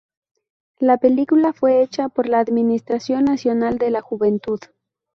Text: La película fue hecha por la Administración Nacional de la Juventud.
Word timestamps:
La 0.79 0.97
película 0.97 1.53
fue 1.53 1.83
hecha 1.83 2.09
por 2.09 2.27
la 2.27 2.39
Administración 2.39 3.25
Nacional 3.25 3.77
de 3.77 3.91
la 3.91 4.01
Juventud. 4.01 4.59